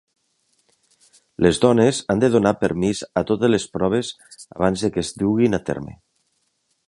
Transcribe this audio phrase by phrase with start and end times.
[1.45, 4.11] Les dones han de donar permís a totes les proves
[4.57, 5.97] abans de que es duguin a terme.